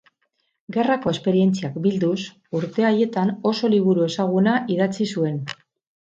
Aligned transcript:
Gerrako 0.75 1.11
esperientziak 1.15 1.75
bilduz 1.83 2.15
urte 2.59 2.85
haietan 2.89 3.33
oso 3.51 3.69
liburu 3.73 4.05
ezaguna 4.07 4.55
idatzi 4.77 5.07
zuen. 5.17 5.37